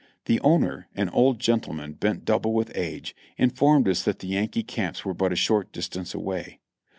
The 0.25 0.39
owner, 0.41 0.87
an 0.95 1.09
old 1.09 1.39
gentleman 1.39 1.93
bent 1.93 2.25
double 2.25 2.53
with 2.53 2.71
age, 2.75 3.15
informed 3.37 3.87
us 3.87 4.01
that 4.01 4.17
the 4.17 4.29
Yankee 4.29 4.63
camps 4.63 5.05
were 5.05 5.13
but 5.13 5.31
a 5.31 5.35
short 5.35 5.71
distance 5.71 6.15
away. 6.15 6.59